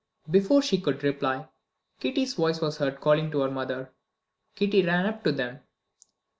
Before 0.31 0.63
she 0.63 0.81
could 0.81 1.03
reply, 1.03 1.47
Kitty's 1.99 2.33
voice 2.33 2.59
was 2.59 2.77
heard 2.79 2.99
calling 3.01 3.29
to 3.29 3.41
her 3.41 3.51
mother 3.51 3.93
Kitty 4.55 4.81
ran 4.83 5.05
up 5.05 5.23
to 5.25 5.31
them. 5.31 5.59